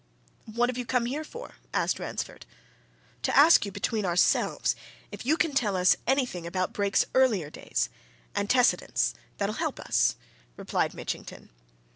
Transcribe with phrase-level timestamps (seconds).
[0.51, 2.47] "What have you come here for?" asked Ransford.
[3.21, 4.75] "To ask you between ourselves
[5.11, 7.87] if you can tell us anything about Brake's earlier days
[8.35, 10.15] antecedents that'll help us,"
[10.57, 11.51] replied Mitchington.